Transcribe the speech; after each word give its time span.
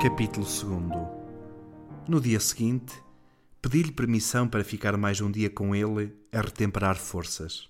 Capítulo 0.00 0.46
2 0.46 0.62
No 2.06 2.20
dia 2.20 2.38
seguinte, 2.38 2.94
pedi-lhe 3.60 3.90
permissão 3.90 4.46
para 4.46 4.62
ficar 4.62 4.96
mais 4.96 5.20
um 5.20 5.28
dia 5.28 5.50
com 5.50 5.74
ele 5.74 6.14
a 6.30 6.40
retemperar 6.40 6.96
forças. 6.96 7.68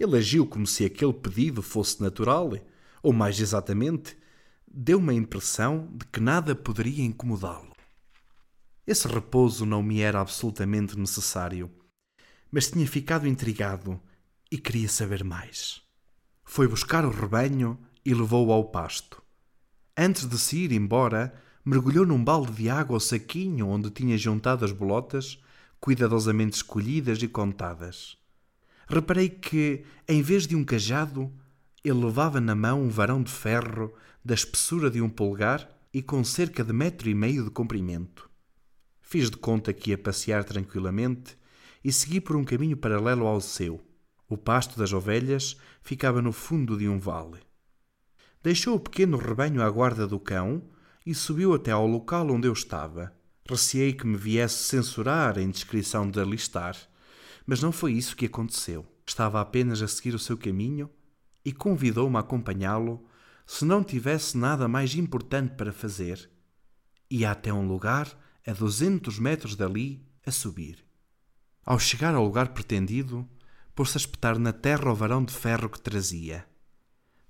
Ele 0.00 0.16
agiu 0.18 0.44
como 0.44 0.66
se 0.66 0.84
aquele 0.84 1.12
pedido 1.12 1.62
fosse 1.62 2.02
natural, 2.02 2.50
ou 3.00 3.12
mais 3.12 3.38
exatamente, 3.38 4.18
deu-me 4.66 5.12
a 5.12 5.14
impressão 5.14 5.88
de 5.94 6.06
que 6.06 6.18
nada 6.18 6.56
poderia 6.56 7.04
incomodá-lo. 7.04 7.72
Esse 8.84 9.06
repouso 9.06 9.64
não 9.64 9.80
me 9.80 10.00
era 10.00 10.20
absolutamente 10.20 10.98
necessário, 10.98 11.70
mas 12.50 12.68
tinha 12.68 12.84
ficado 12.84 13.28
intrigado 13.28 14.00
e 14.50 14.58
queria 14.58 14.88
saber 14.88 15.22
mais. 15.22 15.82
Foi 16.42 16.66
buscar 16.66 17.04
o 17.04 17.10
rebanho 17.10 17.78
e 18.04 18.12
levou-o 18.12 18.50
ao 18.50 18.64
pasto. 18.64 19.22
Antes 20.00 20.26
de 20.26 20.38
se 20.38 20.58
ir 20.58 20.70
embora, 20.70 21.34
mergulhou 21.64 22.06
num 22.06 22.22
balde 22.22 22.52
de 22.52 22.70
água 22.70 22.94
ao 22.94 23.00
saquinho 23.00 23.66
onde 23.66 23.90
tinha 23.90 24.16
juntado 24.16 24.64
as 24.64 24.70
bolotas, 24.70 25.42
cuidadosamente 25.80 26.54
escolhidas 26.54 27.20
e 27.20 27.26
contadas. 27.26 28.16
Reparei 28.86 29.28
que, 29.28 29.84
em 30.06 30.22
vez 30.22 30.46
de 30.46 30.54
um 30.54 30.62
cajado, 30.62 31.32
ele 31.82 32.04
levava 32.04 32.40
na 32.40 32.54
mão 32.54 32.80
um 32.80 32.88
varão 32.88 33.20
de 33.20 33.32
ferro 33.32 33.92
da 34.24 34.34
espessura 34.34 34.88
de 34.88 35.02
um 35.02 35.10
polegar 35.10 35.68
e 35.92 36.00
com 36.00 36.22
cerca 36.22 36.62
de 36.62 36.72
metro 36.72 37.10
e 37.10 37.14
meio 37.14 37.42
de 37.42 37.50
comprimento. 37.50 38.30
Fiz 39.02 39.28
de 39.28 39.36
conta 39.36 39.72
que 39.72 39.90
ia 39.90 39.98
passear 39.98 40.44
tranquilamente 40.44 41.36
e 41.82 41.92
segui 41.92 42.20
por 42.20 42.36
um 42.36 42.44
caminho 42.44 42.76
paralelo 42.76 43.26
ao 43.26 43.40
seu. 43.40 43.80
O 44.28 44.36
pasto 44.36 44.78
das 44.78 44.92
ovelhas 44.92 45.56
ficava 45.82 46.22
no 46.22 46.30
fundo 46.30 46.78
de 46.78 46.88
um 46.88 47.00
vale. 47.00 47.47
Deixou 48.48 48.76
o 48.76 48.80
pequeno 48.80 49.18
rebanho 49.18 49.62
à 49.62 49.68
guarda 49.68 50.06
do 50.06 50.18
cão 50.18 50.62
e 51.04 51.14
subiu 51.14 51.52
até 51.52 51.70
ao 51.70 51.86
local 51.86 52.30
onde 52.30 52.48
eu 52.48 52.52
estava. 52.54 53.12
Receei 53.46 53.92
que 53.92 54.06
me 54.06 54.16
viesse 54.16 54.64
censurar 54.64 55.36
a 55.36 55.42
indiscrição 55.42 56.10
de 56.10 56.18
alistar, 56.18 56.74
mas 57.46 57.60
não 57.60 57.70
foi 57.70 57.92
isso 57.92 58.16
que 58.16 58.24
aconteceu. 58.24 58.86
Estava 59.06 59.38
apenas 59.38 59.82
a 59.82 59.86
seguir 59.86 60.14
o 60.14 60.18
seu 60.18 60.38
caminho 60.38 60.88
e 61.44 61.52
convidou-me 61.52 62.16
a 62.16 62.20
acompanhá-lo 62.20 63.06
se 63.46 63.66
não 63.66 63.84
tivesse 63.84 64.38
nada 64.38 64.66
mais 64.66 64.94
importante 64.94 65.54
para 65.54 65.70
fazer. 65.70 66.30
Ia 67.10 67.32
até 67.32 67.52
um 67.52 67.68
lugar 67.68 68.08
a 68.46 68.52
duzentos 68.54 69.18
metros 69.18 69.56
dali 69.56 70.08
a 70.24 70.30
subir. 70.30 70.82
Ao 71.66 71.78
chegar 71.78 72.14
ao 72.14 72.24
lugar 72.24 72.54
pretendido, 72.54 73.28
pôs-se 73.74 73.98
a 73.98 74.00
espetar 74.00 74.38
na 74.38 74.54
terra 74.54 74.90
o 74.90 74.94
varão 74.94 75.22
de 75.22 75.34
ferro 75.34 75.68
que 75.68 75.78
trazia. 75.78 76.48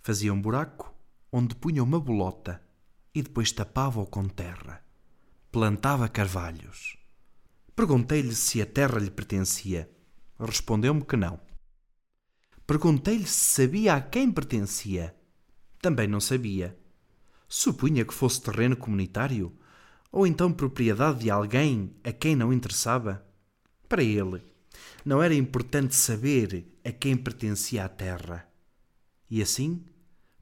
Fazia 0.00 0.32
um 0.32 0.40
buraco 0.40 0.96
onde 1.32 1.54
punha 1.54 1.82
uma 1.82 2.00
bolota 2.00 2.62
e 3.14 3.22
depois 3.22 3.52
tapava-o 3.52 4.06
com 4.06 4.28
terra. 4.28 4.84
Plantava 5.50 6.08
carvalhos. 6.08 6.96
Perguntei-lhe 7.74 8.34
se 8.34 8.60
a 8.60 8.66
terra 8.66 8.98
lhe 8.98 9.10
pertencia. 9.10 9.90
Respondeu-me 10.38 11.04
que 11.04 11.16
não. 11.16 11.40
Perguntei-lhe 12.66 13.26
se 13.26 13.62
sabia 13.62 13.94
a 13.94 14.00
quem 14.00 14.30
pertencia. 14.30 15.14
Também 15.80 16.06
não 16.06 16.20
sabia. 16.20 16.78
Supunha 17.48 18.04
que 18.04 18.12
fosse 18.12 18.42
terreno 18.42 18.76
comunitário 18.76 19.56
ou 20.12 20.26
então 20.26 20.52
propriedade 20.52 21.20
de 21.20 21.30
alguém 21.30 21.94
a 22.04 22.12
quem 22.12 22.36
não 22.36 22.52
interessava. 22.52 23.24
Para 23.88 24.02
ele, 24.02 24.44
não 25.04 25.22
era 25.22 25.34
importante 25.34 25.94
saber 25.94 26.66
a 26.84 26.92
quem 26.92 27.16
pertencia 27.16 27.84
a 27.84 27.88
terra. 27.88 28.46
E 29.30 29.40
assim, 29.40 29.84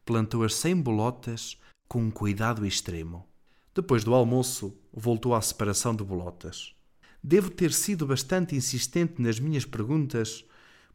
plantou 0.06 0.44
as 0.44 0.54
cem 0.54 0.80
bolotas 0.80 1.60
com 1.88 2.00
um 2.00 2.12
cuidado 2.12 2.64
extremo. 2.64 3.28
Depois 3.74 4.04
do 4.04 4.14
almoço, 4.14 4.78
voltou 4.92 5.34
à 5.34 5.42
separação 5.42 5.94
de 5.94 6.04
bolotas. 6.04 6.74
Devo 7.22 7.50
ter 7.50 7.72
sido 7.72 8.06
bastante 8.06 8.54
insistente 8.54 9.20
nas 9.20 9.40
minhas 9.40 9.64
perguntas, 9.64 10.44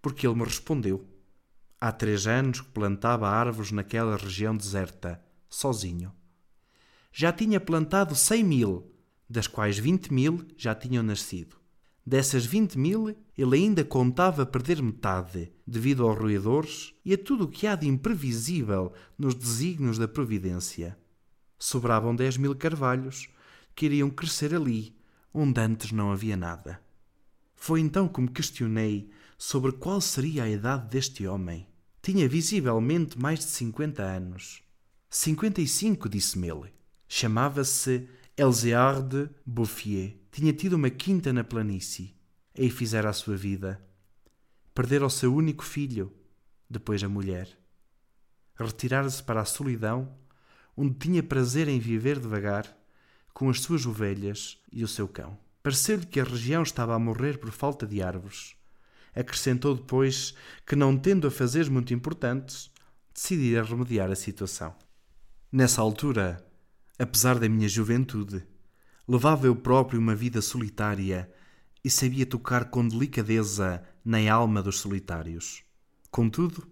porque 0.01 0.25
ele 0.25 0.37
me 0.37 0.45
respondeu. 0.45 1.05
Há 1.79 1.91
três 1.91 2.25
anos 2.25 2.61
que 2.61 2.69
plantava 2.69 3.27
árvores 3.27 3.71
naquela 3.71 4.15
região 4.15 4.55
deserta, 4.55 5.21
sozinho. 5.49 6.13
Já 7.11 7.33
tinha 7.33 7.59
plantado 7.59 8.15
cem 8.15 8.43
mil, 8.43 8.95
das 9.29 9.45
quais 9.45 9.77
vinte 9.77 10.11
mil 10.13 10.47
já 10.55 10.73
tinham 10.73 11.03
nascido. 11.03 11.57
Dessas 12.05 12.45
20 12.45 12.77
mil, 12.77 13.15
ele 13.37 13.55
ainda 13.55 13.83
contava 13.83 14.45
perder 14.45 14.81
metade, 14.81 15.51
devido 15.65 16.07
aos 16.07 16.17
roedores 16.17 16.93
e 17.05 17.13
a 17.13 17.17
tudo 17.17 17.43
o 17.43 17.47
que 17.47 17.67
há 17.67 17.75
de 17.75 17.87
imprevisível 17.87 18.91
nos 19.17 19.35
desígnios 19.35 19.97
da 19.97 20.07
providência. 20.07 20.97
Sobravam 21.59 22.15
10 22.15 22.37
mil 22.37 22.55
carvalhos, 22.55 23.29
que 23.75 23.85
iriam 23.85 24.09
crescer 24.09 24.53
ali, 24.55 24.95
onde 25.33 25.61
antes 25.61 25.91
não 25.91 26.11
havia 26.11 26.35
nada. 26.35 26.81
Foi 27.55 27.79
então 27.79 28.07
que 28.07 28.19
me 28.19 28.29
questionei 28.29 29.11
sobre 29.37 29.71
qual 29.71 30.01
seria 30.01 30.43
a 30.43 30.49
idade 30.49 30.89
deste 30.89 31.27
homem. 31.27 31.67
Tinha 32.01 32.27
visivelmente 32.27 33.19
mais 33.19 33.39
de 33.39 33.45
50 33.45 34.01
anos. 34.01 34.63
55, 35.09 36.09
disse-me 36.09 36.49
ele. 36.49 36.73
Chamava-se 37.07 38.07
Elzeard 38.41 39.29
Bouffier 39.45 40.17
tinha 40.31 40.51
tido 40.51 40.73
uma 40.73 40.89
quinta 40.89 41.31
na 41.31 41.43
planície. 41.43 42.15
Aí 42.57 42.71
fizera 42.71 43.07
a 43.07 43.13
sua 43.13 43.37
vida. 43.37 43.79
Perdera 44.73 45.05
o 45.05 45.11
seu 45.11 45.31
único 45.31 45.63
filho, 45.63 46.11
depois 46.67 47.03
a 47.03 47.07
mulher. 47.07 47.47
Retirara-se 48.55 49.21
para 49.21 49.41
a 49.41 49.45
solidão, 49.45 50.17
onde 50.75 50.95
tinha 50.95 51.21
prazer 51.21 51.67
em 51.67 51.79
viver 51.79 52.17
devagar, 52.17 52.65
com 53.31 53.47
as 53.47 53.61
suas 53.61 53.85
ovelhas 53.85 54.57
e 54.71 54.83
o 54.83 54.87
seu 54.87 55.07
cão. 55.07 55.37
Pareceu-lhe 55.61 56.07
que 56.07 56.19
a 56.19 56.23
região 56.23 56.63
estava 56.63 56.95
a 56.95 56.99
morrer 56.99 57.37
por 57.37 57.51
falta 57.51 57.85
de 57.85 58.01
árvores. 58.01 58.55
Acrescentou 59.13 59.75
depois 59.75 60.33
que, 60.65 60.75
não 60.75 60.97
tendo 60.97 61.27
a 61.27 61.31
fazer 61.31 61.69
muito 61.69 61.93
importantes, 61.93 62.71
decidira 63.13 63.63
remediar 63.63 64.09
a 64.09 64.15
situação. 64.15 64.75
Nessa 65.51 65.79
altura, 65.79 66.43
apesar 67.01 67.39
da 67.39 67.49
minha 67.49 67.67
juventude, 67.67 68.43
levava 69.07 69.47
eu 69.47 69.55
próprio 69.55 69.99
uma 69.99 70.15
vida 70.15 70.39
solitária 70.39 71.27
e 71.83 71.89
sabia 71.89 72.27
tocar 72.27 72.69
com 72.69 72.87
delicadeza 72.87 73.83
na 74.05 74.31
alma 74.31 74.61
dos 74.61 74.77
solitários. 74.77 75.63
Contudo, 76.11 76.63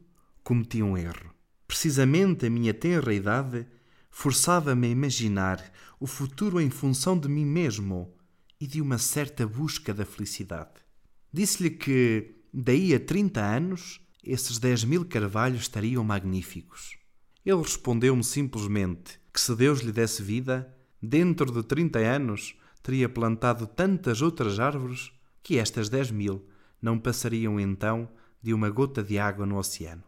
cometi 0.44 0.84
um 0.84 0.96
erro. 0.96 1.34
Precisamente 1.68 2.46
a 2.46 2.50
minha 2.50 2.76
tenra 2.76 3.12
idade 3.12 3.66
forçava-me 4.12 4.86
a 4.86 4.92
imaginar 4.92 5.72
o 6.00 6.06
futuro 6.06 6.62
em 6.62 6.70
função 6.70 7.18
de 7.18 7.28
mim 7.28 7.46
mesmo 7.46 8.14
e 8.62 8.68
de 8.68 8.82
uma 8.82 9.00
certa 9.00 9.48
busca 9.48 9.96
da 9.96 10.06
felicidade. 10.06 10.76
Disse-lhe 11.34 11.72
que, 11.72 12.36
daí 12.54 12.94
a 12.94 13.00
trinta 13.00 13.42
anos, 13.42 14.00
esses 14.24 14.60
dez 14.60 14.84
mil 14.84 15.06
carvalhos 15.06 15.62
estariam 15.62 16.04
magníficos. 16.04 17.00
Ele 17.46 17.62
respondeu-me 17.62 18.24
simplesmente 18.24 19.20
que 19.34 19.40
se 19.40 19.56
Deus 19.56 19.80
lhe 19.80 19.92
desse 19.92 20.22
vida, 20.22 20.76
dentro 21.02 21.52
de 21.52 21.64
trinta 21.64 22.00
anos, 22.00 22.56
teria 22.84 23.08
plantado 23.08 23.68
tantas 23.68 24.22
outras 24.22 24.60
árvores 24.60 25.12
que 25.42 25.58
estas 25.58 25.90
dez 25.90 26.12
mil 26.12 26.48
não 26.82 27.00
passariam 27.00 27.60
então 27.60 28.10
de 28.42 28.54
uma 28.54 28.70
gota 28.70 29.04
de 29.04 29.18
água 29.18 29.46
no 29.46 29.58
oceano. 29.58 30.04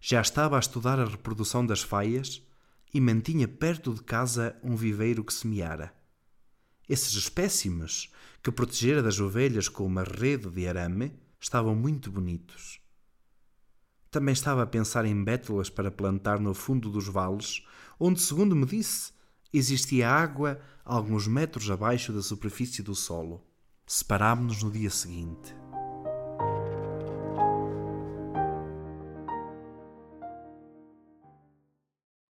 Já 0.00 0.20
estava 0.20 0.56
a 0.56 0.60
estudar 0.60 0.98
a 0.98 1.04
reprodução 1.04 1.64
das 1.66 1.82
faias 1.82 2.42
e 2.92 3.00
mantinha 3.00 3.48
perto 3.48 3.92
de 3.92 4.02
casa 4.02 4.56
um 4.62 4.76
viveiro 4.76 5.24
que 5.24 5.32
semeara. 5.32 5.92
Esses 6.88 7.14
espécimes, 7.14 8.10
que 8.42 8.50
protegera 8.50 9.02
das 9.02 9.20
ovelhas 9.20 9.68
com 9.68 9.84
uma 9.84 10.04
rede 10.04 10.48
de 10.48 10.66
arame, 10.66 11.12
estavam 11.40 11.74
muito 11.74 12.10
bonitos. 12.10 12.80
Também 14.18 14.32
estava 14.32 14.64
a 14.64 14.66
pensar 14.66 15.04
em 15.04 15.22
bétulas 15.22 15.70
para 15.70 15.92
plantar 15.92 16.40
no 16.40 16.52
fundo 16.52 16.90
dos 16.90 17.06
vales, 17.06 17.62
onde, 18.00 18.20
segundo 18.20 18.56
me 18.56 18.66
disse, 18.66 19.12
existia 19.54 20.10
água 20.10 20.60
alguns 20.84 21.28
metros 21.28 21.70
abaixo 21.70 22.12
da 22.12 22.20
superfície 22.20 22.82
do 22.82 22.96
solo. 22.96 23.40
Separámos-nos 23.86 24.64
no 24.64 24.72
dia 24.72 24.90
seguinte. 24.90 25.54